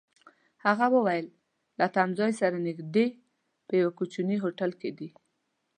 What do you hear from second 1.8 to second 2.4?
تمځای